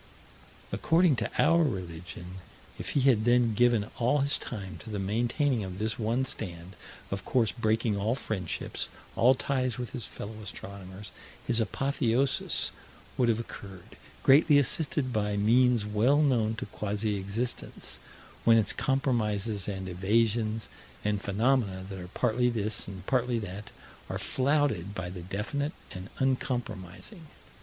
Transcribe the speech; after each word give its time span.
According 0.71 1.15
to 1.17 1.29
our 1.37 1.61
religion, 1.63 2.37
if 2.79 2.89
he 2.97 3.01
had 3.01 3.23
then 3.23 3.53
given 3.53 3.87
all 3.99 4.17
his 4.17 4.39
time 4.39 4.77
to 4.79 4.89
the 4.89 4.97
maintaining 4.97 5.63
of 5.63 5.77
this 5.77 5.99
one 5.99 6.25
stand, 6.25 6.75
of 7.11 7.23
course 7.23 7.51
breaking 7.51 7.95
all 7.97 8.15
friendships, 8.15 8.89
all 9.15 9.35
ties 9.35 9.77
with 9.77 9.91
his 9.91 10.07
fellow 10.07 10.41
astronomers, 10.41 11.11
his 11.45 11.59
apotheosis 11.59 12.71
would 13.15 13.29
have 13.29 13.39
occurred, 13.39 13.95
greatly 14.23 14.57
assisted 14.57 15.13
by 15.13 15.37
means 15.37 15.85
well 15.85 16.17
known 16.19 16.55
to 16.55 16.65
quasi 16.65 17.15
existence 17.17 17.99
when 18.43 18.57
its 18.57 18.73
compromises 18.73 19.67
and 19.67 19.87
evasions, 19.87 20.67
and 21.05 21.21
phenomena 21.21 21.85
that 21.87 21.99
are 21.99 22.07
partly 22.07 22.49
this 22.49 22.87
and 22.87 23.05
partly 23.05 23.37
that, 23.37 23.69
are 24.09 24.17
flouted 24.17 24.95
by 24.95 25.11
the 25.11 25.21
definite 25.21 25.73
and 25.91 26.09
uncompromising. 26.17 27.27